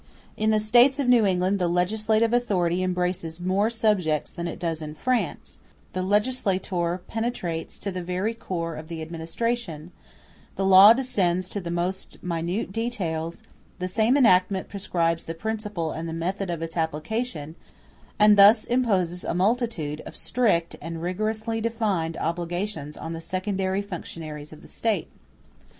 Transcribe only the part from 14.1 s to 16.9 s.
enactment prescribes the principle and the method of its